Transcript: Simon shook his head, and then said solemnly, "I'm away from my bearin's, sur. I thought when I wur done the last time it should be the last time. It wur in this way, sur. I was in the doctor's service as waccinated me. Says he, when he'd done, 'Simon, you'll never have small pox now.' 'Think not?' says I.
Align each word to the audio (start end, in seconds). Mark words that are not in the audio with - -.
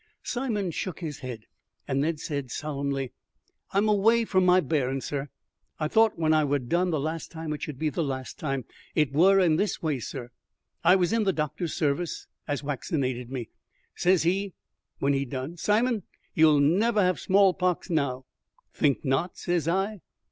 Simon 0.23 0.71
shook 0.71 0.99
his 1.01 1.19
head, 1.19 1.41
and 1.87 2.03
then 2.03 2.17
said 2.17 2.49
solemnly, 2.49 3.11
"I'm 3.71 3.87
away 3.87 4.25
from 4.25 4.47
my 4.47 4.59
bearin's, 4.59 5.05
sur. 5.05 5.29
I 5.79 5.87
thought 5.89 6.17
when 6.17 6.33
I 6.33 6.43
wur 6.43 6.57
done 6.57 6.89
the 6.89 6.99
last 6.99 7.29
time 7.29 7.53
it 7.53 7.61
should 7.61 7.77
be 7.77 7.89
the 7.91 8.03
last 8.03 8.39
time. 8.39 8.65
It 8.95 9.11
wur 9.13 9.39
in 9.39 9.57
this 9.57 9.83
way, 9.83 9.99
sur. 9.99 10.31
I 10.83 10.95
was 10.95 11.13
in 11.13 11.23
the 11.23 11.31
doctor's 11.31 11.75
service 11.75 12.25
as 12.47 12.63
waccinated 12.63 13.29
me. 13.29 13.49
Says 13.93 14.23
he, 14.23 14.55
when 14.97 15.13
he'd 15.13 15.29
done, 15.29 15.57
'Simon, 15.57 16.01
you'll 16.33 16.59
never 16.59 17.03
have 17.03 17.19
small 17.19 17.53
pox 17.53 17.87
now.' 17.91 18.25
'Think 18.73 19.05
not?' 19.05 19.37
says 19.37 19.67
I. 19.67 19.99